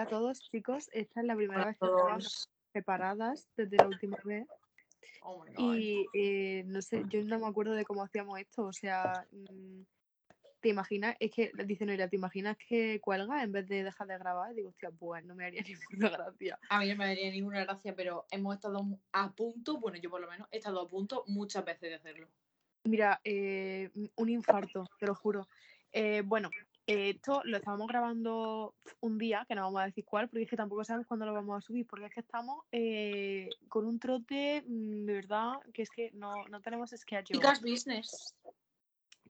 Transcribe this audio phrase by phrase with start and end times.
[0.00, 0.88] a todos, chicos.
[0.92, 2.50] Esta es la primera Hola vez que todos.
[2.72, 4.46] separadas desde la última vez.
[5.22, 5.44] Oh.
[5.58, 8.64] Y eh, no sé, yo no me acuerdo de cómo hacíamos esto.
[8.64, 9.82] O sea, mm,
[10.60, 11.16] ¿te imaginas?
[11.18, 14.52] Es que dice Noelia, ¿te imaginas que cuelga en vez de dejar de grabar?
[14.52, 16.58] Y digo, hostia, pues no me haría ninguna gracia.
[16.68, 20.20] A mí no me daría ninguna gracia, pero hemos estado a punto, bueno, yo por
[20.20, 22.28] lo menos he estado a punto muchas veces de hacerlo.
[22.84, 25.48] Mira, eh, un infarto, te lo juro.
[25.92, 26.50] Eh, bueno,
[26.86, 30.56] esto lo estábamos grabando un día, que no vamos a decir cuál, porque es que
[30.56, 34.62] tampoco sabemos cuándo lo vamos a subir, porque es que estamos eh, con un trote,
[34.66, 37.24] mm, de verdad, que es que no, no tenemos schedule.
[37.24, 38.36] Chicas business.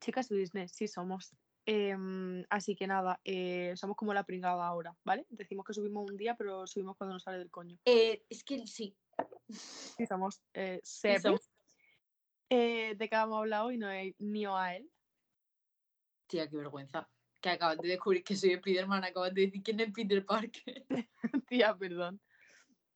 [0.01, 1.34] Chicas business, sí somos.
[1.65, 5.27] Em, así que nada, eh, somos como la pringada ahora, ¿vale?
[5.30, 7.79] Decimos que subimos un día, pero subimos cuando nos sale del coño.
[7.87, 8.96] Eh, es que sí.
[9.48, 11.23] Sí, somos eh, sí Sebes.
[11.23, 11.51] somos.
[12.48, 13.79] ¿De qué vamos a hablar hoy?
[13.79, 14.88] No es ni o a él.
[16.29, 17.09] Tía, qué vergüenza.
[17.46, 20.84] Que acabas de descubrir que soy Spiderman, acabas de decir quién es Peter Parker.
[21.48, 22.21] Tía, perdón.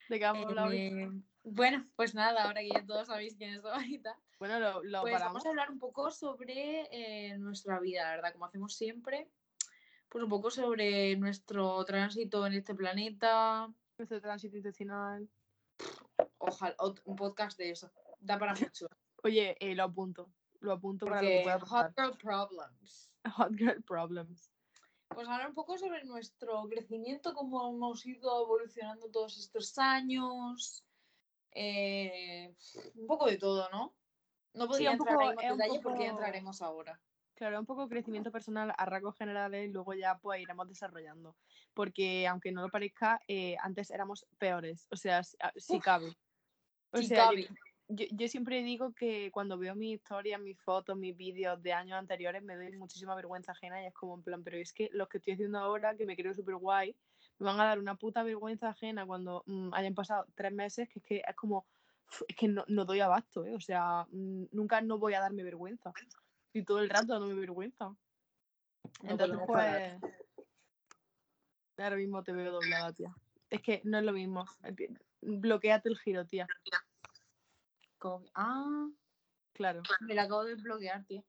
[0.08, 0.74] ¿De qué vamos a?
[0.74, 1.08] Eh,
[1.44, 5.12] bueno, pues nada, ahora que ya todos sabéis quién es ahorita, Bueno, lo, lo pues
[5.12, 5.34] paramos.
[5.34, 9.30] vamos a hablar un poco sobre eh, nuestra vida, la verdad, como hacemos siempre.
[10.08, 13.72] Pues un poco sobre nuestro tránsito en este planeta.
[13.98, 15.28] Nuestro tránsito intestinal.
[16.38, 17.92] Ojalá, un podcast de eso.
[18.18, 18.88] Da para mucho.
[19.22, 20.28] Oye, eh, lo apunto.
[20.58, 23.09] Lo apunto para lo que pueda hot girl problems.
[23.36, 24.50] Hot girl problems.
[25.08, 30.84] Pues hablar un poco sobre nuestro crecimiento, cómo hemos ido evolucionando todos estos años.
[31.52, 32.54] eh,
[32.94, 33.92] un poco de todo, ¿no?
[34.54, 37.00] No podría entrar poco- es un detalle porque ya poco- entraremos ahora.
[37.34, 41.36] Claro, un poco crecimiento personal a rasgos generales y luego ya pues iremos desarrollando.
[41.74, 44.86] Porque aunque no lo parezca, eh, antes éramos peores.
[44.92, 46.16] O sea, si, a- si Uf, cabe.
[46.92, 47.42] O si sea, cabe.
[47.48, 47.54] Yo,
[47.90, 51.98] yo- yo siempre digo que cuando veo mis historias, mis fotos, mis vídeos de años
[51.98, 55.08] anteriores, me doy muchísima vergüenza ajena y es como en plan, pero es que los
[55.08, 56.94] que estoy haciendo ahora, que me creo súper guay,
[57.38, 60.98] me van a dar una puta vergüenza ajena cuando mm, hayan pasado tres meses, que
[61.00, 61.66] es que es como,
[62.28, 63.54] es que no, no doy abasto, ¿eh?
[63.54, 65.92] O sea, mm, nunca no voy a darme vergüenza.
[66.52, 67.94] Y todo el rato dándome vergüenza.
[69.02, 70.00] Entonces, pues,
[71.78, 73.14] ahora mismo te veo doblada, tía.
[73.48, 74.44] Es que no es lo mismo.
[75.22, 76.46] Bloqueate el giro, tía.
[78.00, 78.88] Como que- Ah,
[79.52, 81.22] Claro, me la acabo de bloquear, tío.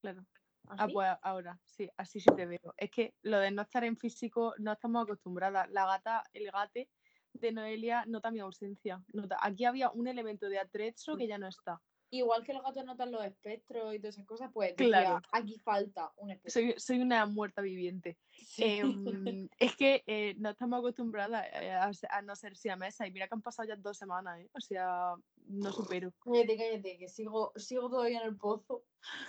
[0.00, 0.26] claro.
[0.70, 0.92] Ah, ¿Así?
[0.92, 2.74] pues ahora, sí, así sí te veo.
[2.76, 5.70] Es que lo de no estar en físico no estamos acostumbradas.
[5.70, 6.90] La gata, el gate
[7.32, 9.02] de Noelia nota mi ausencia.
[9.14, 9.38] Nota.
[9.40, 11.80] Aquí había un elemento de atrecho que ya no está.
[12.10, 15.16] Igual que los gatos notan los espectros y todas esas cosas, pues Claro.
[15.16, 16.50] decía, aquí falta un espectro.
[16.52, 18.18] Soy, soy una muerta viviente.
[18.32, 18.64] Sí.
[18.64, 19.04] Em,
[19.58, 21.72] es que eh, no estamos acostumbradas eh,
[22.10, 23.06] a no ser siamesa.
[23.06, 24.50] Y mira que han pasado ya dos semanas, ¿eh?
[24.54, 25.14] O sea,
[25.48, 26.12] no supero.
[26.24, 28.84] Cállate, cállate, que sigo, sigo todavía en el pozo.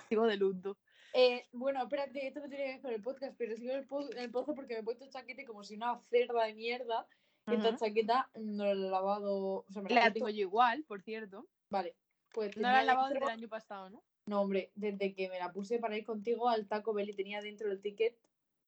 [0.10, 0.78] Sigo de luto.
[1.14, 3.88] Eh, bueno, espérate, esto no tiene que ver con el podcast, pero sigo en el,
[3.88, 7.08] po- en el pozo porque me he puesto chaqueta como si una cerda de mierda.
[7.48, 9.66] Y esta chaqueta no la he lavado.
[9.68, 11.48] O sea, me la, La tengo yo igual, por cierto.
[11.70, 11.96] Vale,
[12.32, 14.04] pues No la he lavado dentro- desde el año pasado, ¿no?
[14.28, 17.42] No, hombre, desde que me la puse para ir contigo al Taco Bell y tenía
[17.42, 18.16] dentro el ticket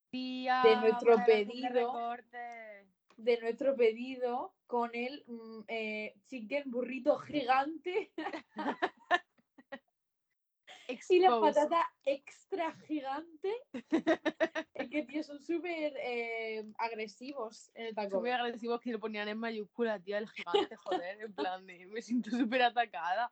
[0.09, 1.91] Tía, De nuestro pedido.
[3.17, 8.13] de nuestro pedido con el mm, eh, chicken burrito gigante
[11.09, 13.53] y la patata extra gigante.
[14.73, 18.39] es que, tío, son súper eh, agresivos en el Taco Son muy Bell.
[18.39, 22.29] agresivos que lo ponían en mayúscula, tía, el gigante, joder, en plan de, me siento
[22.29, 23.29] súper atacada.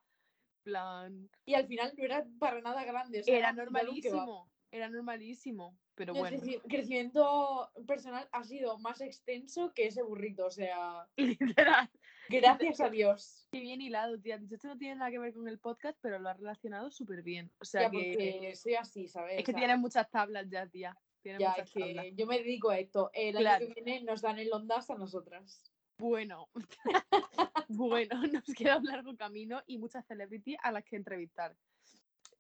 [0.63, 3.21] Plan, Y al final no era para nada grande.
[3.21, 9.01] o sea, era normalísimo, era normalísimo, pero El bueno, creci- crecimiento personal ha sido más
[9.01, 10.45] extenso que ese burrito.
[10.45, 11.89] O sea, literal.
[12.29, 13.47] gracias a Dios.
[13.51, 14.37] Qué bien hilado, tía.
[14.37, 17.23] Dicho, esto no tiene nada que ver con el podcast, pero lo has relacionado súper
[17.23, 17.51] bien.
[17.59, 19.39] O sea Ya, que porque soy así, ¿sabes?
[19.39, 20.95] es que tienes muchas tablas ya, tía.
[21.21, 22.05] Tienes Ya, muchas tablas.
[22.15, 23.09] yo me dedico a esto.
[23.13, 23.65] El Claro.
[23.65, 25.71] año que viene nos dan el Ondas a nosotras.
[25.97, 26.47] Bueno,
[27.67, 31.55] bueno, nos queda un largo camino y muchas celebrities a las que entrevistar.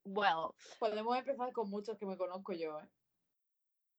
[0.03, 2.87] Well, Podemos empezar con muchos que me conozco yo, ¿eh?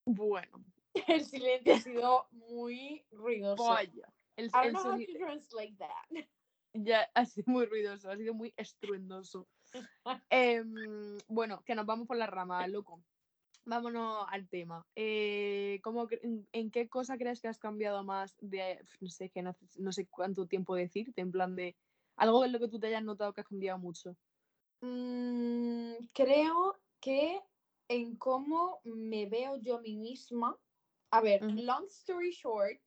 [0.06, 0.64] bueno,
[1.08, 3.64] El silencio ha sido muy ruidoso.
[3.64, 4.12] vaya.
[4.36, 6.10] El, I don't el know how to translate that.
[6.74, 9.48] ya ha sido muy ruidoso, ha sido muy estruendoso.
[10.30, 13.02] Em, bueno, que nos vamos por la rama, loco.
[13.64, 14.84] Vámonos al tema.
[14.96, 19.42] Eh, ¿cómo en, en qué cosa crees que has cambiado más de, no sé, que
[19.42, 21.76] no, no sé cuánto tiempo decirte, en plan de
[22.16, 24.16] algo en lo que tú te hayas notado que has cambiado mucho?
[24.80, 27.42] Mm, creo que
[27.88, 30.58] en cómo me veo yo a mí misma.
[31.10, 32.80] A ver, long story short,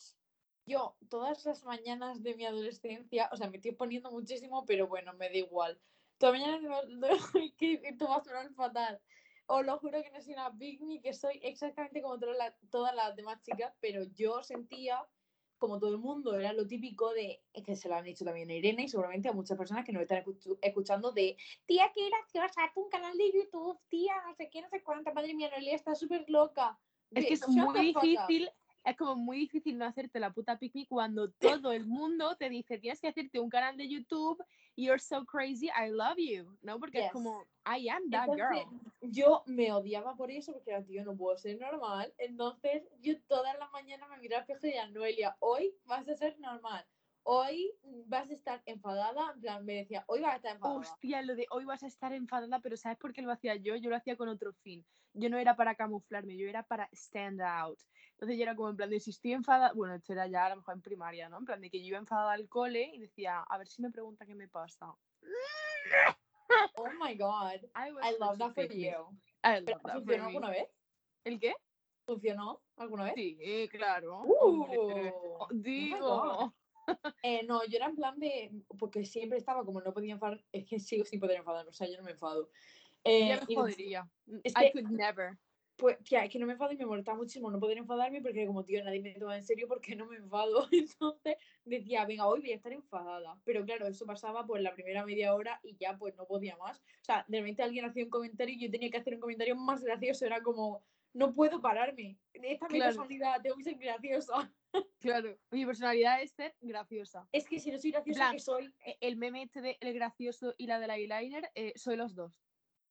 [0.65, 5.13] yo todas las mañanas de mi adolescencia, o sea, me estoy poniendo muchísimo, pero bueno,
[5.13, 5.79] me da igual.
[6.17, 9.01] Todas las mañanas que esto va a sonar fatal.
[9.47, 12.55] os lo juro que no soy una pick me, que soy exactamente como todas las,
[12.69, 15.05] todas las demás chicas, pero yo sentía,
[15.63, 18.49] como todo el mundo, era lo típico de, es que se lo han dicho también
[18.49, 22.09] a Irene y seguramente a muchas personas que nos están escuch- escuchando de, tía, qué
[22.09, 25.49] graciosa, tu un canal de YouTube, tía, no sé qué, no sé cuánta, madre mía,
[25.49, 26.77] Noelia está súper loca.
[27.11, 28.49] Es que es muy difícil,
[28.83, 32.77] es como muy difícil no hacerte la puta picnic cuando todo el mundo te dice
[32.79, 34.43] tienes que hacerte un canal de YouTube,
[34.75, 36.79] you're so crazy, I love you, ¿no?
[36.79, 37.13] Porque es Yes.
[37.13, 39.11] como, I am that Entonces, girl.
[39.11, 42.13] yo me odiaba por eso, porque era, tío, no puedo ser normal.
[42.17, 46.15] Entonces, yo todas las mañanas me miraba al espejo y decía, Noelia, hoy vas a
[46.15, 46.85] ser normal.
[47.25, 47.73] Hoy
[48.07, 49.31] vas a estar enfadada.
[49.33, 50.79] En plan, me decía, hoy vas a estar enfadada.
[50.79, 53.75] Hostia, lo de hoy vas a estar enfadada, pero ¿sabes por qué lo hacía yo?
[53.77, 54.85] Yo lo hacía con otro fin.
[55.13, 57.79] Yo no era para camuflarme, yo era para stand out.
[58.11, 60.49] Entonces yo era como en plan de si estoy enfadada, bueno, esto era ya a
[60.49, 61.37] lo mejor en primaria, ¿no?
[61.37, 63.91] En plan de que yo iba enfadada al cole y decía, a ver si me
[63.91, 64.93] pregunta qué me pasa.
[66.75, 67.59] Oh my god.
[67.75, 68.89] I, love that for you.
[69.43, 70.67] I ¿Pero love that for ¿Funcionó alguna vez?
[71.23, 71.55] ¿El qué?
[72.05, 73.13] ¿Funcionó alguna vez?
[73.15, 74.21] Sí, claro.
[74.23, 74.77] Uh, hombre.
[74.77, 76.53] oh Oh, Digo.
[77.21, 78.51] Eh, no, yo era en plan de.
[78.79, 80.43] Porque siempre estaba como no podía enfadar.
[80.51, 82.49] Es que sigo sin poder enfadarme, o sea, yo no me enfado.
[83.03, 84.09] Eh, ya me y jodería.
[84.43, 85.37] es I que- could never.
[85.75, 88.45] Pues, tía, es que no me enfado y me molesta muchísimo no poder enfadarme porque
[88.45, 90.67] como, tío, nadie me toma en serio porque no me enfado.
[90.71, 93.39] Entonces decía, venga, hoy voy a estar enfadada.
[93.43, 96.77] Pero claro, eso pasaba pues la primera media hora y ya pues no podía más.
[96.79, 99.55] O sea, de repente alguien hacía un comentario y yo tenía que hacer un comentario
[99.55, 100.25] más gracioso.
[100.27, 102.19] Era como, no puedo pararme.
[102.33, 102.89] Esta es mi Claro.
[102.91, 104.53] personalidad, tengo que ser graciosa.
[104.99, 105.37] Claro.
[105.51, 107.27] Mi personalidad es ser graciosa.
[107.31, 108.73] Es que si no soy graciosa, plan, que soy?
[108.85, 112.41] E- El meme este de el gracioso y la del eyeliner, eh, soy los dos.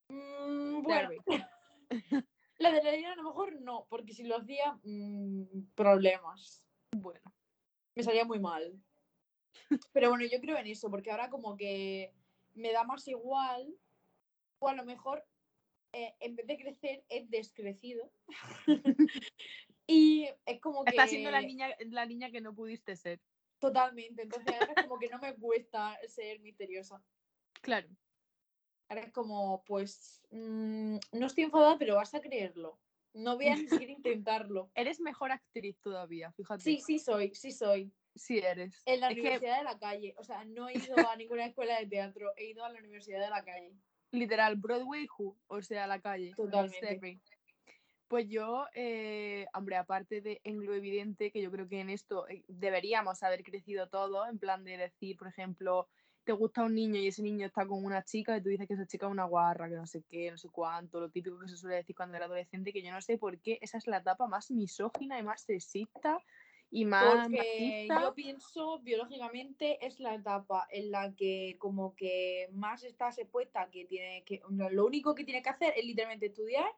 [0.08, 1.10] Mm, bueno,
[2.58, 6.64] la de la idea a lo mejor no, porque si lo hacía, mm, problemas.
[6.94, 7.20] Bueno.
[7.94, 8.78] me salía muy mal.
[9.92, 12.14] Pero bueno, yo creo en eso, porque ahora como que
[12.54, 13.74] me da más igual,
[14.58, 15.26] o a lo mejor
[15.92, 18.10] eh, en vez de crecer es descrecido.
[19.86, 20.90] y es como que...
[20.90, 23.20] Está siendo la niña, la niña que no pudiste ser.
[23.58, 27.02] Totalmente, entonces ahora es como que no me cuesta ser misteriosa.
[27.60, 27.88] Claro.
[28.88, 32.80] Ahora es como, pues, mm, no estoy enfadada, pero vas a creerlo.
[33.14, 34.70] No voy a ni siquiera intentarlo.
[34.74, 36.62] Eres mejor actriz todavía, fíjate.
[36.64, 37.92] Sí, sí soy, sí soy.
[38.14, 38.82] Sí eres.
[38.84, 40.14] En la Es que- Universidad de la Calle.
[40.18, 43.20] O sea, no he ido a ninguna escuela de teatro, he ido a la Universidad
[43.20, 43.74] de la Calle.
[44.10, 46.34] literal, Broadway Who, o sea, la calle.
[46.36, 47.22] Totalmente.
[48.12, 52.28] Pues yo, eh, hombre, aparte de en lo evidente, que yo creo que en esto
[52.28, 55.88] eh, deberíamos haber crecido todos, en plan de decir, por ejemplo,
[56.22, 58.74] te gusta un niño y ese niño está con una chica y tú dices que
[58.74, 61.48] esa chica es una guarra, que no sé qué, no sé cuánto, lo típico que
[61.48, 63.96] se suele decir cuando era adolescente, que yo no sé por qué esa es la
[63.96, 66.18] etapa más misógina y más sexista
[66.70, 68.02] y más Porque machista.
[68.02, 73.86] yo pienso, biológicamente, es la etapa en la que como que más estás expuesta, que
[73.86, 76.70] tiene que, lo único que tiene que hacer es literalmente estudiar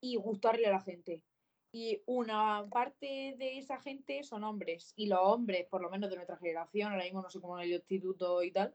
[0.00, 1.22] y gustarle a la gente.
[1.70, 4.92] Y una parte de esa gente son hombres.
[4.96, 7.64] Y los hombres, por lo menos de nuestra generación, ahora mismo no sé cómo en
[7.64, 8.74] el instituto y tal,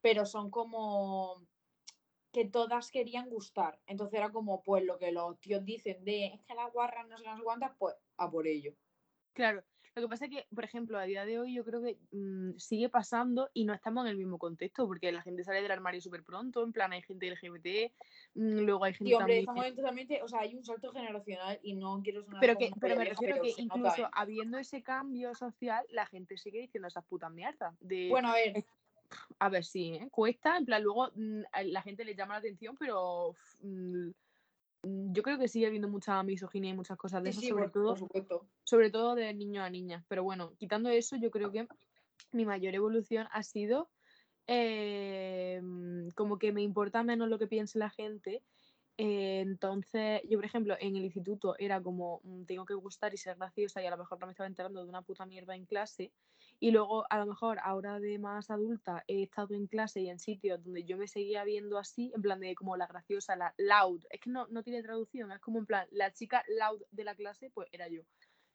[0.00, 1.46] pero son como
[2.32, 3.80] que todas querían gustar.
[3.86, 7.18] Entonces era como, pues lo que los tíos dicen de es que las guarras no
[7.18, 8.74] se las cuántas, pues a por ello.
[9.32, 9.64] Claro,
[9.96, 12.56] lo que pasa es que, por ejemplo, a día de hoy yo creo que mm,
[12.58, 16.00] sigue pasando y no estamos en el mismo contexto, porque la gente sale del armario
[16.00, 17.92] súper pronto, en plan hay gente LGBT,
[18.34, 19.40] mm, luego hay gente Y hombre, también...
[19.40, 22.70] estamos en totalmente, o sea, hay un salto generacional y no quiero sonar Pero, que,
[22.80, 24.10] pero me refiero pero que nota, incluso ¿eh?
[24.12, 27.74] habiendo ese cambio social, la gente sigue diciendo esas putas mierdas.
[27.80, 28.64] De, Bueno, a ver,
[29.40, 30.08] a ver, sí, ¿eh?
[30.10, 33.34] cuesta, en plan, luego mm, la gente le llama la atención, pero
[34.82, 37.64] yo creo que sigue habiendo mucha misoginia y muchas cosas de sí, eso, sí, sobre
[37.64, 40.04] por, todo por sobre todo de niño a niña.
[40.08, 41.66] Pero bueno, quitando eso, yo creo que
[42.32, 43.90] mi mayor evolución ha sido
[44.46, 45.60] eh,
[46.14, 48.42] como que me importa menos lo que piense la gente.
[49.02, 53.16] Eh, entonces, yo, por ejemplo, en el instituto era como, mm, tengo que gustar y
[53.16, 55.64] ser graciosa y a lo mejor no me estaba enterando de una puta mierda en
[55.64, 56.12] clase.
[56.58, 60.18] Y luego, a lo mejor, ahora de más adulta, he estado en clase y en
[60.18, 64.04] sitios donde yo me seguía viendo así, en plan de como la graciosa, la loud.
[64.10, 67.14] Es que no, no tiene traducción, es como en plan, la chica loud de la
[67.14, 68.02] clase, pues era yo.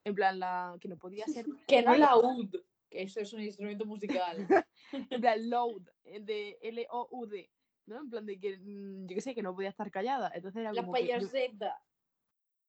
[0.04, 1.48] En plan, la que no podía ser.
[1.68, 2.18] Que no callada.
[2.18, 2.56] la UD,
[2.92, 4.38] que eso es un instrumento musical.
[5.10, 7.50] En plan, loud, eh, de L-O-U-D.
[7.88, 8.00] ¿No?
[8.02, 10.32] En plan de que, mm, yo qué sé, que no podía estar callada.
[10.34, 11.82] Entonces era La como que yo- payaseta,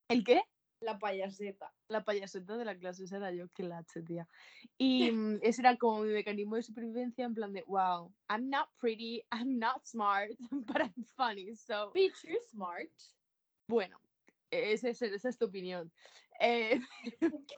[0.09, 0.43] ¿El qué?
[0.81, 1.73] la payaseta.
[1.89, 4.29] La payaseta de la clase, esa era yo, que la tía.
[4.77, 8.69] Y mm, ese era como mi mecanismo de supervivencia, en plan de, wow, I'm not
[8.79, 11.93] pretty, I'm not smart, but I'm funny, so...
[11.93, 12.91] Bitch, you're smart.
[13.69, 13.99] Bueno,
[14.51, 15.91] ese, ese- esa es tu opinión.
[16.41, 16.79] Eh,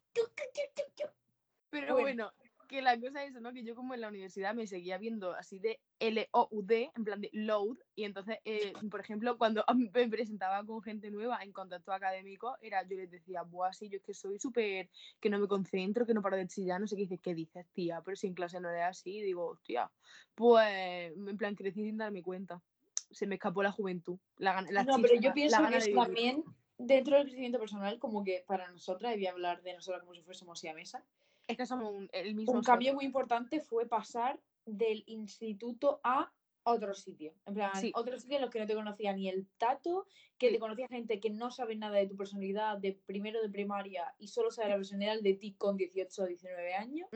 [1.71, 2.01] pero Bueno.
[2.01, 2.33] bueno,
[2.69, 3.53] que la cosa es, ¿no?
[3.53, 7.31] Que yo como en la universidad me seguía viendo así de L-O-U-D, en plan de
[7.33, 12.57] load, y entonces, eh, por ejemplo, cuando me presentaba con gente nueva en contacto académico,
[12.61, 16.07] era, yo les decía, buah, sí, yo es que soy súper, que no me concentro,
[16.07, 18.03] que no paro de chillar, no sé qué dices, ¿qué dices, tía?
[18.05, 19.91] Pero si en clase no era así, digo, hostia,
[20.35, 22.63] pues, en plan, crecí sin darme cuenta.
[23.11, 24.19] Se me escapó la juventud.
[24.37, 26.45] La, la no, pero yo pienso que es también
[26.77, 30.15] dentro del crecimiento personal, como que para nosotras, y voy a hablar de nosotras como
[30.15, 31.03] si fuésemos a mesa,
[31.49, 32.53] es que somos un, el mismo.
[32.53, 36.31] Un cambio muy importante fue pasar del instituto a
[36.63, 37.33] otro sitio.
[37.47, 40.59] En plan, otro sitio en los que no te conocía ni el tato, que te
[40.59, 44.51] conocía gente que no sabe nada de tu personalidad de primero de primaria y solo
[44.51, 47.09] sabe la personalidad de ti con 18 o 19 años.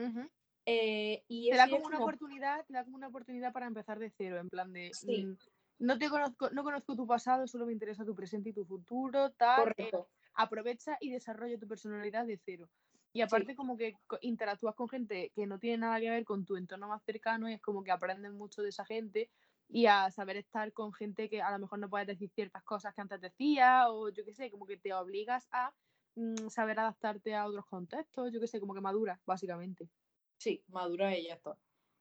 [0.65, 4.09] Eh, y te da como una oportunidad, te da como una oportunidad para empezar de
[4.09, 5.33] cero, en plan de mm,
[5.79, 9.31] no te conozco, no conozco tu pasado, solo me interesa tu presente y tu futuro,
[9.31, 9.73] tal.
[9.77, 9.91] Eh,
[10.35, 12.69] aprovecha y desarrolla tu personalidad de cero.
[13.13, 16.57] Y aparte como que interactúas con gente que no tiene nada que ver con tu
[16.57, 19.29] entorno más cercano y es como que aprendes mucho de esa gente
[19.69, 22.93] y a saber estar con gente que a lo mejor no puedes decir ciertas cosas
[22.93, 25.71] que antes decías o yo qué sé, como que te obligas a
[26.15, 29.89] mm, saber adaptarte a otros contextos, yo qué sé, como que madura, básicamente.
[30.37, 31.55] Sí, madura y ya está.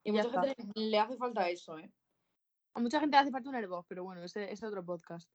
[0.04, 1.92] Y, a mucha gente le hace falta eso, ¿eh?
[2.74, 5.30] A mucha gente le hace falta un Airbus, pero bueno, ese es otro podcast.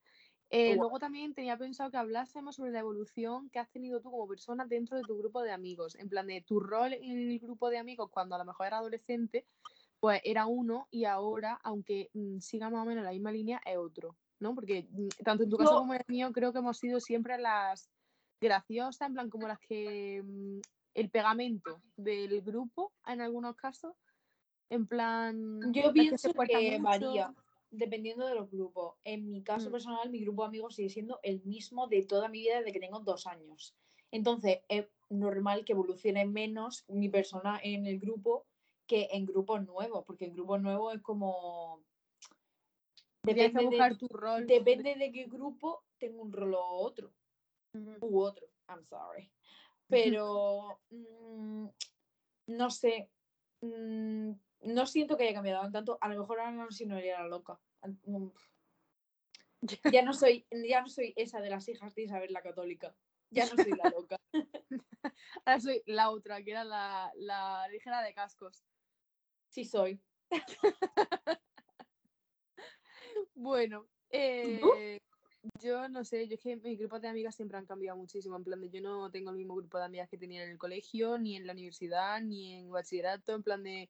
[0.49, 4.27] Eh, luego también tenía pensado que hablásemos sobre la evolución que has tenido tú como
[4.27, 5.95] persona dentro de tu grupo de amigos.
[5.95, 8.77] En plan de tu rol en el grupo de amigos cuando a lo mejor era
[8.77, 9.45] adolescente,
[9.99, 13.77] pues era uno y ahora, aunque mm, siga más o menos la misma línea, es
[13.77, 14.15] otro.
[14.39, 14.55] ¿no?
[14.55, 17.37] Porque mm, tanto en tu caso como en el mío creo que hemos sido siempre
[17.37, 17.89] las
[18.39, 20.59] graciosas, en plan como las que mm,
[20.93, 23.95] el pegamento del grupo en algunos casos.
[24.69, 25.71] En plan.
[25.71, 27.33] Yo pienso que, varía
[27.71, 28.95] dependiendo de los grupos.
[29.03, 29.71] En mi caso mm.
[29.71, 32.79] personal, mi grupo de amigos sigue siendo el mismo de toda mi vida desde que
[32.79, 33.75] tengo dos años.
[34.11, 38.45] Entonces, es normal que evolucione menos mi persona en el grupo
[38.87, 41.83] que en grupos nuevos, porque en grupos nuevos es como...
[43.23, 44.47] Depende de, tu rol.
[44.47, 47.13] Depende de qué grupo tengo un rol u otro.
[47.99, 49.29] U otro, I'm sorry.
[49.89, 51.67] Pero, mm,
[52.47, 53.09] no sé,
[53.61, 55.97] mm, no siento que haya cambiado tanto.
[56.01, 57.59] A lo mejor ahora no si no era loca.
[59.91, 62.95] Ya no soy, ya no soy esa de las hijas de Isabel la católica.
[63.31, 64.17] Ya no soy la loca.
[65.45, 68.63] Ahora soy la otra, que era la, la ligera de cascos.
[69.49, 69.99] Sí soy.
[73.33, 74.99] bueno, eh,
[75.61, 78.37] yo no sé, yo es que mi grupo de amigas siempre han cambiado muchísimo.
[78.37, 80.57] En plan de yo no tengo el mismo grupo de amigas que tenía en el
[80.57, 83.33] colegio, ni en la universidad, ni en bachillerato.
[83.33, 83.89] En plan de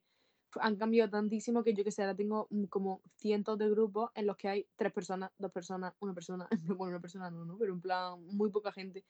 [0.60, 4.26] han cambiado tantísimo que yo que sé, ahora tengo mm, como cientos de grupos en
[4.26, 7.58] los que hay tres personas, dos personas, una persona, bueno, una persona no, ¿no?
[7.58, 9.04] Pero en plan, muy poca gente.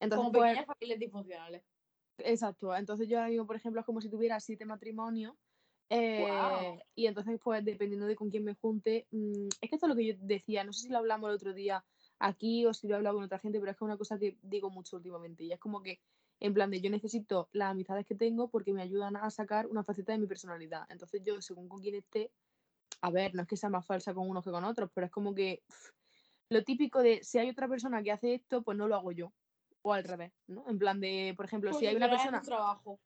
[0.00, 1.62] Entonces, como pues pequeñas familias disfuncionales.
[2.18, 5.34] Exacto, entonces yo ahora mismo, por ejemplo, es como si tuviera siete matrimonios
[5.90, 9.90] eh, y entonces, pues, dependiendo de con quién me junte, mm, es que esto es
[9.90, 11.84] lo que yo decía, no sé si lo hablamos el otro día
[12.18, 14.18] aquí o si lo he hablado con otra gente, pero es que es una cosa
[14.18, 16.00] que digo mucho últimamente y es como que
[16.40, 19.82] en plan de yo necesito las amistades que tengo porque me ayudan a sacar una
[19.82, 20.86] faceta de mi personalidad.
[20.88, 22.30] Entonces yo, según con quién esté,
[23.00, 25.10] a ver, no es que sea más falsa con unos que con otros, pero es
[25.10, 25.62] como que
[26.48, 29.32] lo típico de si hay otra persona que hace esto, pues no lo hago yo.
[29.82, 30.68] O al revés, ¿no?
[30.68, 32.40] En plan de, por ejemplo, si hay una persona...
[32.42, 33.00] Trabajo.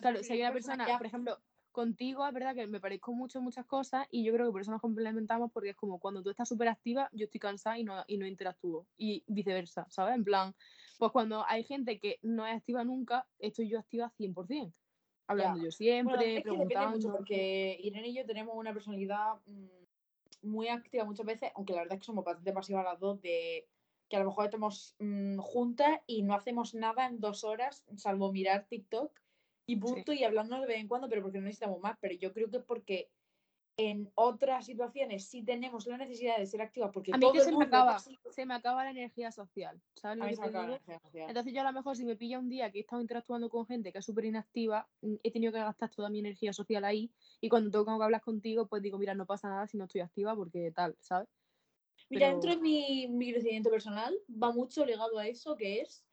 [0.00, 1.38] claro, si hay una persona, por ejemplo,
[1.72, 4.60] contigo es verdad que me parezco mucho en muchas cosas y yo creo que por
[4.60, 7.84] eso nos complementamos porque es como cuando tú estás súper activa, yo estoy cansada y
[7.84, 10.16] no, y no interactúo y viceversa, ¿sabes?
[10.16, 10.54] En plan,
[10.98, 14.72] pues cuando hay gente que no es activa nunca, estoy yo activa 100%.
[15.28, 16.96] Hablando yo siempre, preguntando.
[16.96, 21.80] mucho porque Irene y yo tenemos una personalidad mm, muy activa muchas veces, aunque la
[21.80, 23.66] verdad es que somos bastante pasivas las dos, de
[24.08, 28.32] que a lo mejor estamos mm, juntas y no hacemos nada en dos horas, salvo
[28.32, 29.12] mirar TikTok
[29.66, 31.98] y punto, y hablando de vez en cuando, pero porque no necesitamos más.
[32.00, 33.10] Pero yo creo que porque
[33.78, 37.56] en otras situaciones sí tenemos la necesidad de ser activas porque a mí que se
[37.56, 40.36] me acaba se me acaba la energía social ¿sabes
[41.14, 43.66] entonces yo a lo mejor si me pilla un día que he estado interactuando con
[43.66, 47.12] gente que es súper inactiva mm, he tenido que gastar toda mi energía social ahí
[47.40, 50.00] y cuando tengo que hablar contigo pues digo mira no pasa nada si no estoy
[50.00, 51.28] activa porque tal ¿sabes?
[52.10, 56.04] Mira, dentro de mi, mi crecimiento personal va mucho ligado a eso que es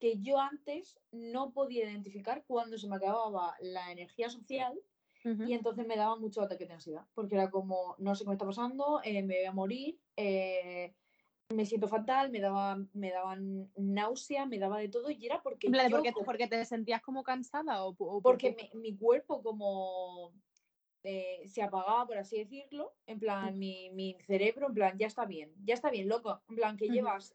[0.00, 4.76] que yo antes no podía identificar cuando se me acababa la energía social
[5.24, 8.34] y entonces me daba mucho ataque de ansiedad, porque era como, no sé qué me
[8.34, 10.94] está pasando, eh, me voy a morir, eh,
[11.50, 15.70] me siento fatal, me, daba, me daban náusea, me daba de todo y era porque...
[15.90, 20.32] porque, porque, te sentías como cansada o, porque, mi, cuerpo como
[21.04, 25.24] eh, se apagaba, por así decirlo, en plan, mi, mi, cerebro, en plan, ya está
[25.24, 27.32] bien, ya está bien, loco, en plan, que llevas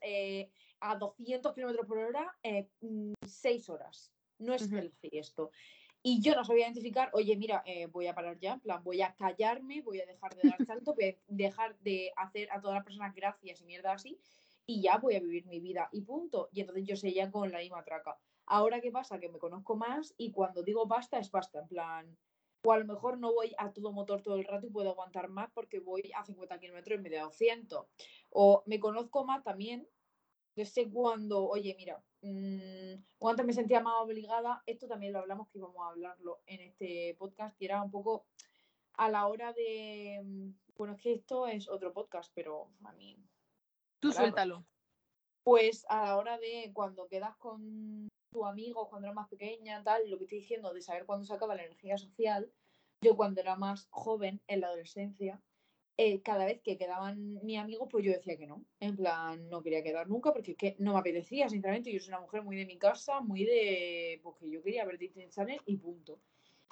[0.80, 4.12] a 200 kilómetros por hora, 6 mm, horas.
[4.38, 5.50] No es healthy esto.
[6.02, 9.02] Y yo no sabía identificar, oye, mira, eh, voy a parar ya, en plan, voy
[9.02, 12.76] a callarme, voy a dejar de dar salto, voy a dejar de hacer a todas
[12.76, 14.18] las personas gracias y mierda así,
[14.64, 16.48] y ya voy a vivir mi vida y punto.
[16.52, 18.16] Y entonces yo seguía con la misma traca.
[18.46, 19.18] Ahora, ¿qué pasa?
[19.18, 22.18] Que me conozco más y cuando digo basta, es basta, en plan,
[22.62, 25.28] o a lo mejor no voy a todo motor todo el rato y puedo aguantar
[25.28, 27.86] más porque voy a 50 kilómetros en vez de 200.
[28.30, 29.88] O me conozco más también,
[30.56, 35.48] yo sé cuando, oye, mira, mmm, antes me sentía más obligada, esto también lo hablamos
[35.48, 38.26] que íbamos a hablarlo en este podcast, y era un poco
[38.94, 43.16] a la hora de, mm, bueno, es que esto es otro podcast, pero a mí...
[44.00, 44.64] Tú suéltalo.
[45.42, 50.08] Pues a la hora de cuando quedas con tu amigo cuando era más pequeña, tal,
[50.10, 52.52] lo que estoy diciendo de saber cuándo se acaba la energía social,
[53.00, 55.42] yo cuando era más joven, en la adolescencia,
[56.00, 58.64] eh, cada vez que quedaban mi amigos, pues yo decía que no.
[58.78, 61.92] En plan, no quería quedar nunca porque es que no me apetecía, sinceramente.
[61.92, 64.20] Yo soy una mujer muy de mi casa, muy de.
[64.22, 66.20] Pues que yo quería ver Disney Channel y punto.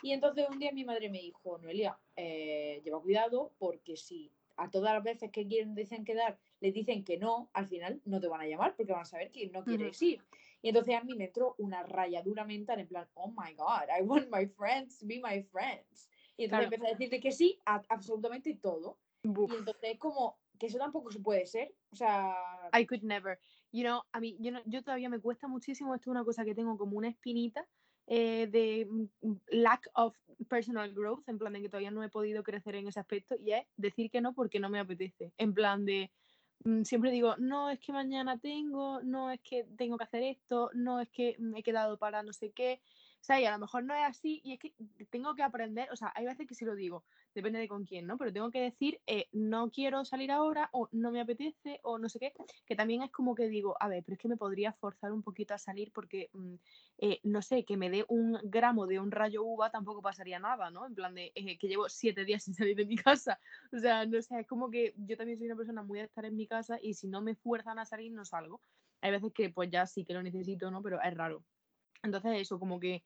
[0.01, 4.71] Y entonces un día mi madre me dijo, Noelia, eh, lleva cuidado porque si a
[4.71, 8.29] todas las veces que quieren dicen quedar les dicen que no, al final no te
[8.29, 10.23] van a llamar porque van a saber que no quieres ir.
[10.63, 14.03] Y entonces a mí me entró una rayadura mental en plan, oh my god, I
[14.03, 16.09] want my friends to be my friends.
[16.37, 18.99] Y entonces empecé a decirle que sí a absolutamente todo.
[19.27, 21.75] Y entonces como que eso tampoco se puede ser.
[21.91, 22.35] O sea...
[22.79, 23.39] I could never.
[23.73, 26.55] You know, a mí, yo, yo todavía me cuesta muchísimo, esto es una cosa que
[26.55, 27.67] tengo como una espinita
[28.07, 30.17] eh, de mm, mm, lack of
[30.49, 33.53] personal growth, en plan de que todavía no he podido crecer en ese aspecto, y
[33.53, 35.33] es decir que no porque no me apetece.
[35.39, 36.13] En plan de,
[36.65, 40.71] mm, siempre digo, no es que mañana tengo, no es que tengo que hacer esto,
[40.73, 42.81] no es que me he quedado para no sé qué.
[43.27, 44.73] O sea, y a lo mejor no es así y es que
[45.11, 47.05] tengo que aprender, o sea, hay veces que sí lo digo,
[47.35, 48.17] depende de con quién, ¿no?
[48.19, 52.09] Pero tengo que decir, eh, no quiero salir ahora o no me apetece o no
[52.09, 52.33] sé qué,
[52.65, 55.25] que también es como que digo, a ver, pero es que me podría forzar un
[55.25, 56.55] poquito a salir porque, mm,
[56.99, 60.71] eh, no sé, que me dé un gramo de un rayo uva tampoco pasaría nada,
[60.71, 60.87] ¿no?
[60.87, 63.41] En plan de eh, que llevo siete días sin salir de mi casa.
[63.73, 66.25] O sea, no sé, es como que yo también soy una persona muy de estar
[66.25, 68.61] en mi casa y si no me fuerzan a salir, no salgo.
[69.01, 70.81] Hay veces que pues ya sí que lo necesito, ¿no?
[70.81, 71.45] Pero es raro.
[72.03, 73.03] Entonces eso, como que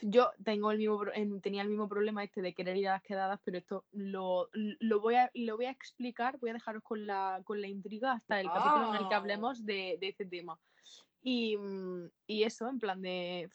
[0.00, 1.00] yo tengo el mismo,
[1.42, 5.00] tenía el mismo problema este de querer ir a las quedadas, pero esto lo, lo,
[5.00, 8.40] voy, a, lo voy a explicar, voy a dejaros con la, con la intriga hasta
[8.40, 10.58] el capítulo en el que hablemos de, de ese tema.
[11.20, 13.50] Y, mm, y, eso, en plan de,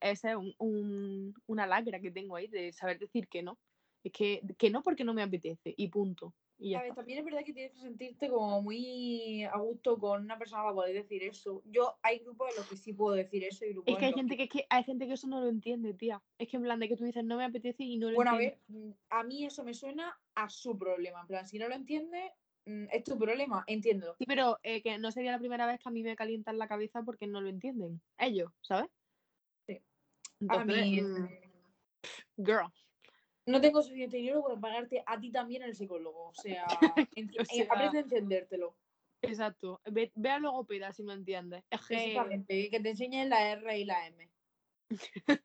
[0.00, 3.58] esa es un, un, una lágrima que tengo ahí de saber decir que no.
[4.04, 6.32] Es que, que no porque no me apetece y punto
[6.74, 10.38] a ver, también es verdad que tienes que sentirte como muy a gusto con una
[10.38, 11.62] persona para poder decir eso.
[11.66, 14.12] Yo hay grupos en los que sí puedo decir eso y grupos Es que hay
[14.12, 16.20] gente que, que, hay gente que eso no lo entiende, tía.
[16.38, 18.32] Es que en plan de que tú dices no me apetece y no lo Bueno,
[18.32, 21.20] a ver, mm, a mí eso me suena a su problema.
[21.20, 22.32] En plan, si no lo entiende,
[22.66, 24.16] mm, es tu problema, entiendo.
[24.18, 26.66] Sí, pero eh, que no sería la primera vez que a mí me calientan la
[26.66, 28.00] cabeza porque no lo entienden.
[28.18, 28.90] Ellos, ¿sabes?
[29.66, 29.80] Sí.
[30.48, 31.02] a mí.
[31.02, 31.28] Mm,
[32.38, 32.72] girl
[33.48, 36.28] no tengo suficiente dinero para pagarte a ti también el psicólogo.
[36.28, 36.66] O sea,
[37.16, 38.76] eh, aprende a entendértelo.
[39.22, 39.80] Exacto.
[39.84, 41.64] Ve, ve a logopeda si no entiendes.
[41.70, 44.30] Exactamente, que te enseñen la R y la M.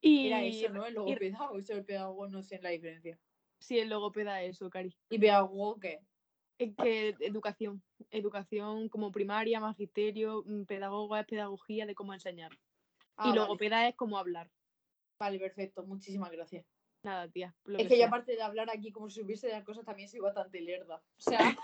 [0.00, 0.28] y...
[0.28, 0.86] Era eso, ¿no?
[0.86, 3.18] El logopeda o eso el pedagogo, no sé la diferencia.
[3.58, 4.94] Sí, el logopeda es eso, Cari.
[5.10, 6.00] ¿Y pedagogo qué?
[6.58, 7.82] Es que educación.
[8.10, 12.52] Educación como primaria, magisterio, mm, pedagogo es pedagogía de cómo enseñar.
[12.52, 14.50] y ah, logopeda es cómo hablar.
[15.18, 15.82] Vale, perfecto.
[15.84, 16.66] Muchísimas gracias.
[17.06, 17.54] Nada, tía.
[17.78, 20.18] Es que, yo aparte de hablar aquí como si hubiese de las cosas, también soy
[20.18, 20.96] bastante lerda.
[20.96, 21.00] O
[21.54, 21.56] sea,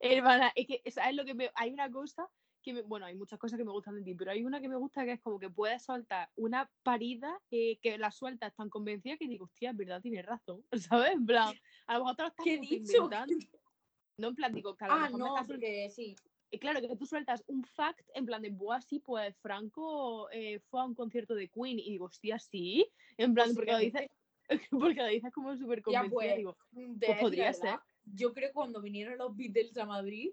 [0.00, 1.50] hermana, es que, ¿sabes lo que me...
[1.56, 2.26] Hay una cosa
[2.62, 2.80] que me...
[2.80, 5.04] Bueno, hay muchas cosas que me gustan de ti, pero hay una que me gusta
[5.04, 9.28] que es como que puedes soltar una parida eh, que la sueltas tan convencida que
[9.28, 11.12] digo, hostia, es verdad, tienes razón, ¿sabes?
[11.12, 11.54] En plan,
[11.86, 13.34] a lo mejor te lo estás inventando.
[14.16, 16.16] No, en plan, digo, que lo ah, no, porque sí.
[16.50, 20.60] Y claro, que tú sueltas un fact en plan de, buah, sí, pues Franco eh,
[20.70, 24.10] fue a un concierto de Queen y digo, hostia, sí, en plan, porque lo dices
[24.70, 26.10] porque la dices como súper convencida.
[26.10, 26.56] Pues, digo,
[27.20, 27.78] podría ser.
[28.04, 30.32] Yo creo que cuando vinieron los Beatles a Madrid,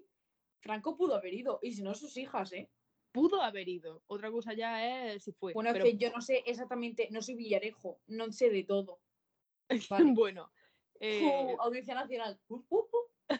[0.60, 2.68] Franco pudo haber ido, y si no, sus hijas, ¿eh?
[3.12, 4.02] Pudo haber ido.
[4.06, 5.52] Otra cosa ya es si fue.
[5.52, 9.00] Bueno, es que yo no sé exactamente, no soy Villarejo, no sé de todo.
[10.18, 10.50] bueno.
[11.00, 11.20] Eh...
[11.60, 12.38] Audiencia Nacional.
[12.48, 13.38] Uh, uh, uh.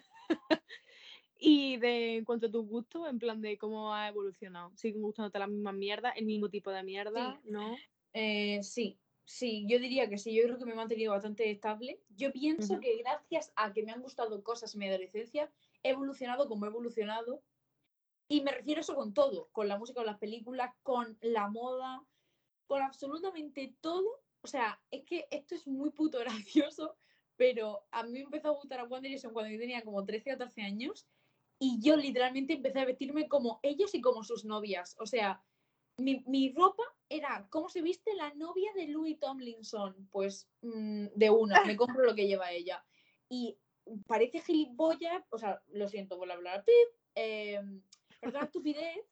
[1.38, 4.74] y de en cuanto a tu gusto, en plan de cómo ha evolucionado.
[4.76, 7.40] ¿Siguen gustándote la misma mierda, el mismo tipo de mierda?
[7.44, 7.76] ¿No?
[8.14, 12.00] Eh, sí, Sí, yo diría que sí, yo creo que me he mantenido bastante estable.
[12.16, 16.48] Yo pienso que gracias a que me han gustado cosas en mi adolescencia, he evolucionado
[16.48, 17.42] como he evolucionado.
[18.26, 21.46] Y me refiero a eso con todo, con la música, con las películas, con la
[21.48, 22.02] moda,
[22.66, 24.22] con absolutamente todo.
[24.40, 26.18] O sea, es que esto es muy puto
[26.64, 26.96] gracioso,
[27.36, 30.32] pero a mí me empezó a gustar a One Direction cuando yo tenía como 13
[30.32, 31.06] o 14 años
[31.58, 34.96] y yo literalmente empecé a vestirme como ellos y como sus novias.
[34.98, 35.44] O sea,
[35.98, 40.08] mi, mi ropa era cómo se viste la novia de Louis Tomlinson.
[40.10, 42.84] Pues mm, de una, me compro lo que lleva ella.
[43.28, 43.58] Y
[44.06, 46.64] parece gilipollas, o sea, lo siento por hablar,
[47.14, 47.60] eh,
[48.20, 49.04] perdón, estupidez,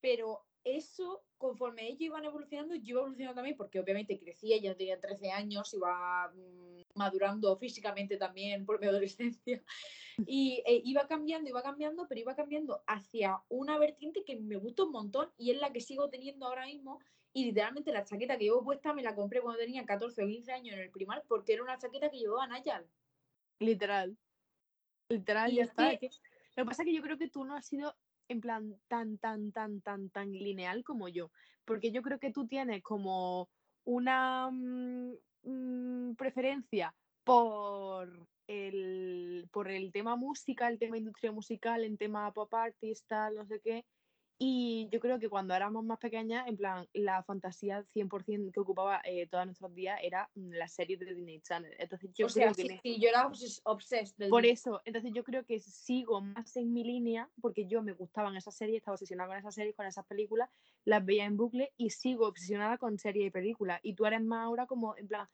[0.00, 5.00] pero eso, conforme ellos iban evolucionando, yo iba evolucionando también, porque obviamente crecía, ya tenía
[5.00, 9.62] 13 años, iba mm, madurando físicamente también por mi adolescencia,
[10.26, 14.84] y eh, iba cambiando, iba cambiando, pero iba cambiando hacia una vertiente que me gusta
[14.84, 17.00] un montón y es la que sigo teniendo ahora mismo.
[17.32, 20.52] Y literalmente la chaqueta que llevo puesta me la compré cuando tenía 14 o 15
[20.52, 22.88] años en el primar porque era una chaqueta que llevaba Nayal.
[23.60, 24.16] Literal.
[25.08, 25.92] Literal, ya está.
[25.92, 27.94] Lo que pasa es que yo creo que tú no has sido
[28.28, 31.30] en plan tan, tan, tan, tan, tan lineal como yo.
[31.64, 33.48] Porque yo creo que tú tienes como
[33.84, 35.12] una mm,
[35.42, 42.52] mm, preferencia por el, por el tema música, el tema industria musical, el tema pop
[42.54, 43.84] artista, no sé qué.
[44.40, 49.00] Y yo creo que cuando éramos más pequeñas, en plan, la fantasía 100% que ocupaba
[49.04, 51.74] eh, todos nuestros días era mm, la serie de Disney Channel.
[51.76, 52.78] Entonces yo creo que...
[52.80, 53.26] Sí, yo era
[53.64, 54.28] obsessed.
[54.28, 58.36] Por eso, entonces yo creo que sigo más en mi línea, porque yo me gustaban
[58.36, 60.48] esas series, estaba obsesionada con esas series, con esas películas,
[60.84, 63.80] las veía en bucle y sigo obsesionada con series y películas.
[63.82, 65.28] Y tú eres más ahora como, en plan,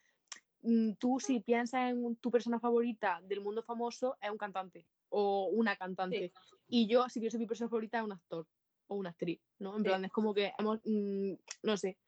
[0.63, 5.51] mm, tú si piensas en tu persona favorita del mundo famoso, es un cantante o
[5.53, 6.33] una cantante.
[6.69, 8.47] Y yo, si pienso en mi persona favorita, es un actor
[8.95, 9.77] o una actriz, ¿no?
[9.77, 11.99] En plan, es como que hemos, mm, no sé.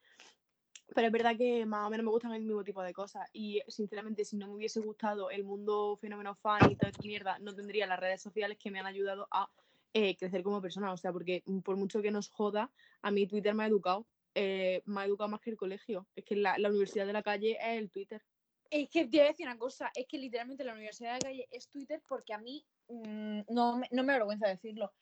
[0.95, 3.29] Pero es verdad que más o menos me gustan el mismo tipo de cosas.
[3.33, 7.39] Y sinceramente, si no me hubiese gustado el mundo fenómeno fan y toda esta mierda,
[7.41, 9.51] no tendría las redes sociales que me han ayudado a
[9.93, 10.93] eh, crecer como persona.
[10.93, 12.71] O sea, porque por mucho que nos joda,
[13.03, 14.07] a mí Twitter me ha educado.
[14.35, 16.07] Eh, me ha educado más que el colegio.
[16.15, 18.23] Es que la, la universidad de la calle es el Twitter.
[18.71, 21.21] Es que te voy a decir una cosa, es que literalmente la universidad de la
[21.21, 24.93] calle es Twitter porque a mí mm, no, no me avergüenza decirlo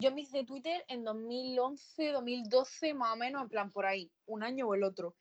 [0.00, 4.42] yo me hice Twitter en 2011, 2012, más o menos, en plan por ahí, un
[4.42, 5.16] año o el otro.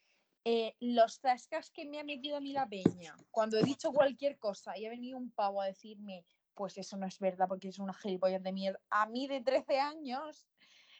[0.45, 4.37] Eh, los zascas que me ha metido a mí la peña, cuando he dicho cualquier
[4.37, 7.79] cosa y ha venido un pavo a decirme, pues eso no es verdad porque es
[7.79, 10.47] una gilipollas de mierda, a mí de 13 años,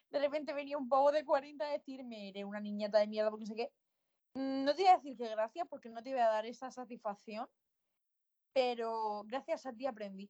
[0.09, 3.45] de repente venía un pavo de 40 a decirme, eres una niñata de mierda porque
[3.45, 3.71] no sé qué.
[4.33, 6.71] Mm, no te voy a decir que gracias porque no te voy a dar esa
[6.71, 7.47] satisfacción,
[8.53, 10.29] pero gracias a ti aprendí.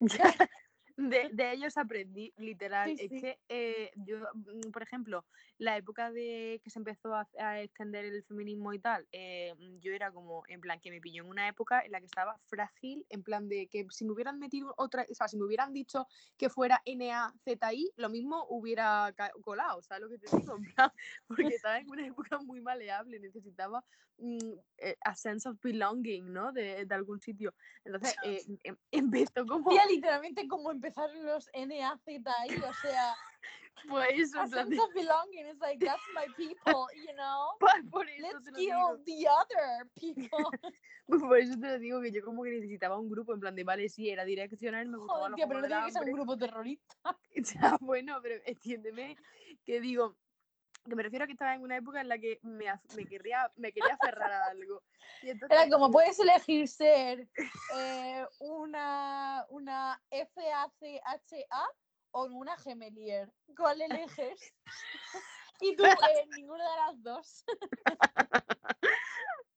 [0.96, 2.90] De, de, ellos aprendí, literal.
[2.98, 5.24] es que eh, yo, mm, por ejemplo,
[5.58, 7.26] la época de que se empezó a,
[7.60, 11.22] extender el feminismo y tal, eh, mm, yo era como, en plan, que me pilló
[11.22, 14.38] en una época en la que estaba frágil, en plan de que si me hubieran
[14.38, 16.06] metido otra, o sea, si me hubieran dicho
[16.36, 20.56] que fuera NAZI, lo mismo hubiera colado, ¿sabes lo que te digo?
[20.66, 20.90] En plan,
[21.26, 23.84] porque estaba en una época muy maleable, necesitaba
[24.18, 26.52] mm, eh, a sense of belonging, ¿no?
[26.52, 27.54] De, de algún sitio.
[27.84, 28.16] Entonces,
[28.64, 29.74] em, empezó como...
[29.74, 32.22] Ya, literalmente como empezó empezaron los NAZI,
[32.62, 33.14] o sea,
[33.88, 37.56] pues eso, a sense of belonging, it's like, that's my people, you know,
[37.90, 40.50] por, eso let's kill the other people.
[41.06, 43.64] por eso te lo digo, que yo como que necesitaba un grupo, en plan de,
[43.64, 46.36] vale, sí, era direccional, me gustaba Joder, tía, pero no tiene que ser un grupo
[46.36, 47.18] terrorista.
[47.34, 49.16] Ya, bueno, pero entiéndeme
[49.64, 50.16] que digo,
[50.88, 53.50] que me refiero a que estaba en una época en la que me, me, quería,
[53.56, 54.82] me quería aferrar a algo.
[55.50, 57.28] Era como puedes elegir ser
[57.76, 61.68] eh, una, una FACHA
[62.12, 63.30] o una Gemelier.
[63.56, 64.54] ¿Cuál eliges?
[65.60, 67.44] y tú, eh, ninguna de las dos.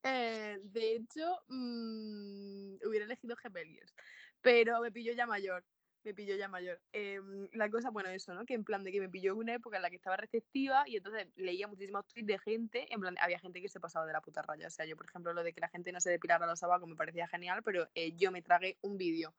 [0.02, 3.94] Eh, de hecho, mmm, hubiera elegido Gemeliers,
[4.42, 5.66] pero me pilló ya mayor
[6.04, 6.82] me pilló ya mayor.
[6.92, 8.46] Em, la cosa, bueno, eso, ¿no?
[8.46, 10.98] Que en plan de que me pilló una época en la que estaba receptiva y
[10.98, 14.22] entonces leía muchísimos tweets de gente, en plan, había gente que se pasaba de la
[14.22, 14.68] puta raya.
[14.68, 16.88] O sea, yo, por ejemplo, lo de que la gente no se depilara los sabacos
[16.88, 19.34] me parecía genial, pero eh, yo me tragué un vídeo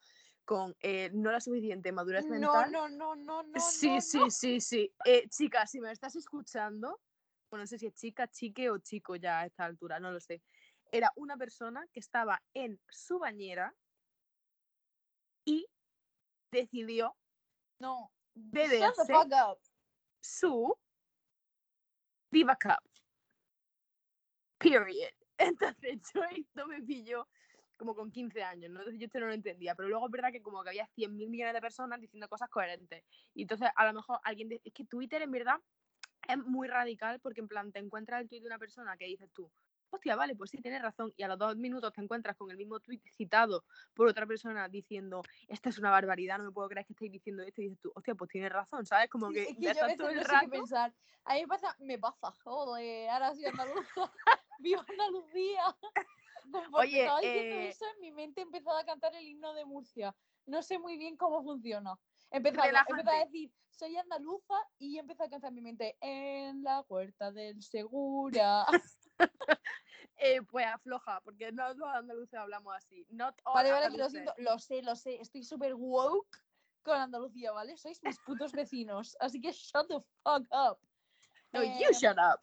[0.45, 2.73] con eh, no la suficiente madurez mental.
[2.73, 4.93] No, no, no, no, Sí, sí, sí, sí.
[5.05, 7.01] Eh, chica, si me estás escuchando,
[7.51, 10.21] bueno, no sé si es chica, chique o chico ya a esta altura, no lo
[10.21, 10.43] sé.
[10.93, 13.75] Era una persona que estaba en su bañera
[15.45, 15.67] y
[16.51, 17.17] decidió
[17.79, 19.03] no beberse
[20.21, 20.77] su
[22.31, 22.91] Viva Cup.
[24.59, 25.11] Period.
[25.39, 27.27] Entonces yo esto me pilló
[27.77, 28.81] como con 15 años, ¿no?
[28.81, 31.31] Entonces yo esto no lo entendía, pero luego es verdad que como que había 100.000
[31.31, 33.03] millones de personas diciendo cosas coherentes.
[33.35, 34.61] Y entonces a lo mejor alguien...
[34.63, 35.57] Es que Twitter en verdad
[36.29, 39.31] es muy radical porque en plan te encuentras el tweet de una persona que dices
[39.33, 39.51] tú,
[39.91, 41.13] hostia, vale, pues sí, tienes razón.
[41.17, 44.69] Y a los dos minutos te encuentras con el mismo tweet citado por otra persona
[44.69, 47.61] diciendo, esta es una barbaridad, no me puedo creer que estéis diciendo esto.
[47.63, 49.11] Y dices tú, hostia, pues tienes razón, ¿sabes?
[49.11, 50.49] Como que, ya estás todo el rato.
[50.51, 50.95] pensar.
[51.25, 54.13] A mí me pasa, me pasa, joder, ahora soy andaluza,
[54.59, 55.77] vivo Andalucía.
[56.73, 59.65] Oye, estaba diciendo eh eso, en mi mente he empezado a cantar el himno de
[59.65, 60.17] Murcia.
[60.47, 61.99] No sé muy bien cómo funciona.
[62.31, 66.81] Empezó, a- a decir, soy andaluza y empezó a cantar en mi mente, en la
[66.89, 68.67] huerta del Segura.
[70.23, 73.07] Eh, pues afloja, porque no los andaluces hablamos así.
[73.09, 76.43] Not all Vale, vale, lo siento, lo sé, lo sé, estoy súper woke
[76.83, 77.79] con Andalucía, ¿vale?
[77.79, 80.79] Sois mis putos vecinos, así que shut the fuck up.
[81.53, 82.41] No, Eh, you shut up.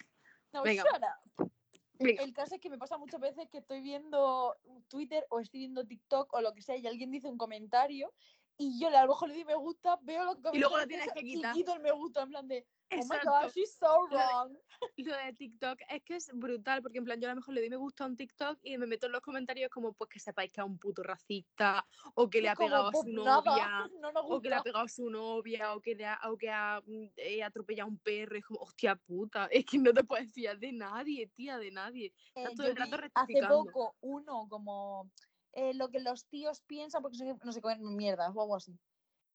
[0.53, 0.83] no, venga.
[0.83, 1.51] shut up.
[1.99, 2.23] Venga.
[2.23, 4.55] El caso es que me pasa muchas veces que estoy viendo
[4.87, 8.11] Twitter o estoy viendo TikTok o lo que sea y alguien dice un comentario
[8.57, 10.77] y yo le- a lo mejor le di me gusta, veo los comentarios Y luego
[10.79, 11.53] lo tienes que y quitar.
[11.53, 14.57] quito el me gusta en plan de, oh my god, she's so Lo de- wrong.
[14.97, 17.61] Lo de TikTok es que es brutal, porque en plan yo a lo mejor le
[17.61, 20.19] doy me gusta a un TikTok y me meto en los comentarios como pues que
[20.19, 23.89] sepáis que es un puto racista, o que le ha como, pegado a su novia,
[24.01, 26.49] no o que le ha pegado a su novia, o que, le ha, o que
[26.49, 26.81] ha
[27.17, 28.37] eh, atropellado a un perro.
[28.37, 32.07] Es como, hostia puta, es que no te puedes fiar de nadie, tía, de nadie.
[32.07, 35.09] Eh, Estás todo el rato hace poco uno como
[35.53, 38.77] eh, lo que los tíos piensan porque no sé, no sé mierda o algo así.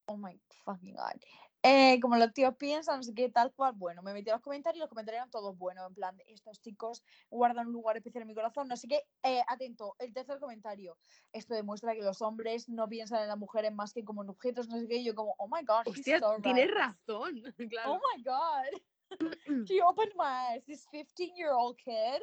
[0.06, 1.20] Oh my fucking god.
[1.64, 3.74] Eh, como los tíos piensan, no sé qué, tal cual.
[3.76, 5.86] Bueno, me metí a los comentarios y los comentarios eran todos buenos.
[5.86, 8.66] En plan, estos chicos guardan un lugar especial en mi corazón.
[8.66, 9.02] No sé qué.
[9.22, 10.98] Eh, atento, el tercer comentario.
[11.32, 14.68] Esto demuestra que los hombres no piensan en las mujeres más que como en objetos,
[14.68, 14.96] no sé qué.
[14.96, 17.92] Y yo, como, oh my god, Hostia, so tienes razón, claro.
[17.92, 18.82] Oh my god.
[19.68, 20.64] She opened my eyes.
[20.66, 22.20] This 15 year old kid.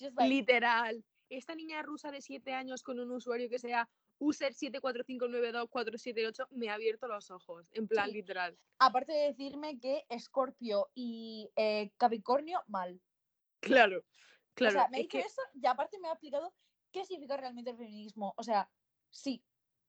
[0.00, 1.04] Just like, Literal.
[1.30, 3.88] Esta niña rusa de 7 años con un usuario que sea
[4.22, 7.66] user74592478 me ha abierto los ojos.
[7.72, 8.14] En plan, Sí.
[8.14, 8.56] literal.
[8.78, 13.00] aparte de decirme que Escorpio y eh, Capricornio, mal.
[13.60, 14.04] Claro.
[14.54, 14.76] Claro.
[14.76, 16.52] o sea, me ha dicho que, eso y aparte me ha explicado
[16.92, 18.34] qué significa realmente el feminismo.
[18.36, 18.68] O sea,
[19.10, 19.42] sí,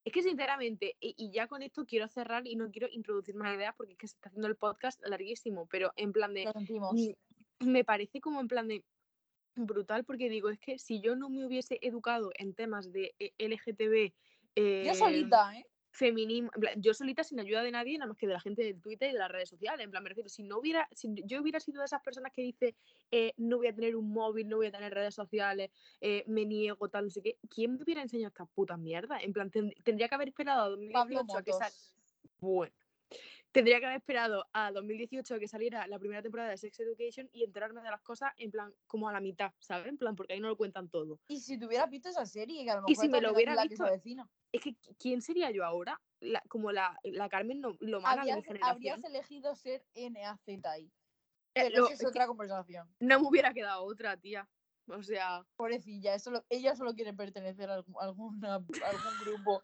[0.05, 3.55] es que sinceramente, y, y ya con esto quiero cerrar y no quiero introducir más
[3.55, 6.45] ideas porque es que se está haciendo el podcast larguísimo, pero en plan de.
[6.45, 6.93] lo sentimos.
[6.93, 8.83] mm, Me parece como en plan de
[9.55, 13.33] brutal porque digo, es que si yo no me hubiese educado en temas de eh,
[13.37, 14.13] LGTB,
[14.55, 15.65] Yo eh, solita, ¿eh?
[15.91, 19.09] feminismo, yo solita sin ayuda de nadie, nada más que de la gente del Twitter
[19.09, 21.59] y de las redes sociales, en plan, me refiero, si no hubiera, si yo hubiera
[21.59, 22.75] sido de esas personas que dice,
[23.11, 25.69] eh, no voy a tener un móvil, no voy a tener redes sociales,
[26.01, 29.19] eh, me niego, tal, no sé qué, ¿quién me hubiera enseñado esta puta mierda?
[29.19, 31.73] En plan, ten- tendría que haber esperado a 2018 Pablo a que sal-.
[32.39, 32.73] Bueno.
[33.53, 37.29] Tendría que haber esperado a 2018 a que saliera la primera temporada de Sex Education
[37.31, 39.87] y enterarme de las cosas en plan como a la mitad, ¿sabes?
[39.87, 41.19] En plan, porque ahí no lo cuentan todo.
[41.27, 43.31] Y si te hubieras visto esa serie, que a lo Y mejor si me lo
[43.31, 44.27] hubiera que visto, se avecina.
[44.51, 46.01] Es que, ¿quién sería yo ahora?
[46.19, 48.71] La- como la, la Carmen no, lo mala de mi generación.
[48.75, 50.55] habrías elegido ser NAZI.
[50.55, 50.89] Eh,
[51.53, 52.91] Pero lo- eso es otra conversación.
[52.99, 54.49] no me hubiera quedado otra, tía.
[54.87, 59.61] O sea, Pobrecilla, eso lo- ella solo quiere pertenecer a algún, a algún grupo.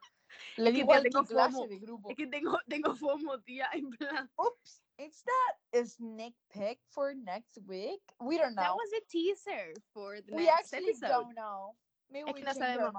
[0.58, 1.68] Le Es que, digo tía, al tengo clase FOMO.
[1.68, 2.10] de grupo.
[2.10, 4.30] es que tengo, tengo FOMO, tía, en plan.
[4.38, 8.02] Oops, is that a sneak peek for next week?
[8.20, 8.76] We don't know.
[8.76, 11.10] was a teaser for the We next actually episode.
[11.10, 11.76] don't know.
[12.12, 12.94] Maybe Es we que no sabemos.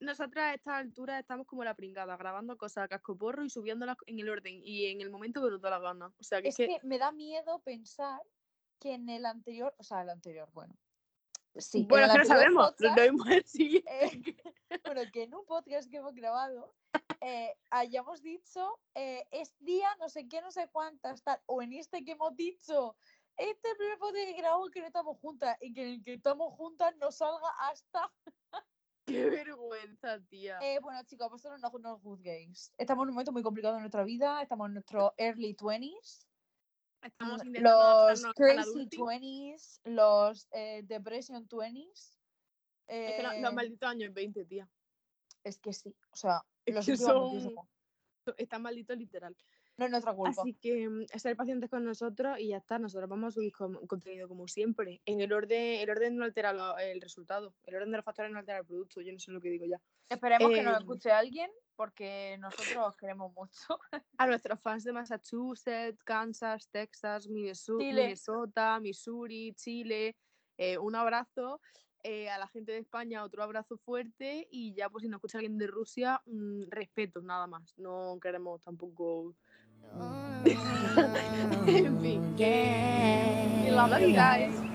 [0.00, 4.18] Nosotras a esta altura estamos como la pringada, grabando cosas a cascoporro y subiéndolas en
[4.18, 6.12] el orden y en el momento que nos da la gana.
[6.18, 8.20] O sea, que Es es que, que me da miedo pensar
[8.78, 10.74] que en el anterior, o sea, el anterior, bueno.
[11.56, 13.90] Sí, bueno, que no sabemos, podcast, lo mismo el siguiente.
[14.04, 14.36] eh,
[14.84, 16.74] bueno, que en un podcast que hemos grabado
[17.20, 21.72] eh, hayamos dicho eh, es día no sé qué, no sé cuántas, tal, o en
[21.72, 22.96] este que hemos dicho
[23.40, 26.04] este es el primer podcast que grabamos que no estamos juntas y que en el
[26.04, 28.12] que estamos juntas no salga hasta.
[29.06, 30.58] Qué vergüenza, tía.
[30.60, 32.70] Eh, bueno, chicos, vosotros no, no os juzguéis.
[32.76, 36.26] Estamos en un momento muy complicado de nuestra vida, estamos en nuestros early 20s.
[37.02, 38.88] Estamos los crazy.
[38.90, 42.18] 20s, los eh, depression 20s.
[42.86, 44.68] Es que lo- eh, los malditos años 20, tía.
[45.44, 47.54] es que sí, o sea, Es los que son-.
[48.36, 49.34] Están malditos literal.
[49.80, 50.42] No es nuestra culpa.
[50.42, 52.78] Así que mm, ser pacientes con nosotros y ya está.
[52.78, 55.00] Nosotros vamos a subir com- contenido como siempre.
[55.06, 57.54] En el orden, el orden no altera lo- el resultado.
[57.64, 59.00] El orden de los factores no altera el producto.
[59.00, 59.80] Yo no sé lo que digo ya.
[60.10, 63.80] Esperemos que nos Em, escuche alguien porque nosotros os queremos mucho.
[64.18, 68.02] A nuestros fans de Massachusetts, Kansas, Texas, Chile.
[68.02, 70.14] Minnesota, Missouri, Chile,
[70.58, 71.62] eh, un abrazo.
[72.02, 74.46] Eh, a la gente de España, otro abrazo fuerte.
[74.50, 77.74] Y ya, pues si nos escucha alguien de Rusia, mm, respeto, nada más.
[77.78, 79.34] No queremos tampoco.
[81.66, 82.34] En fin.
[82.36, 83.64] Yeah.
[83.64, 84.69] We love you guys.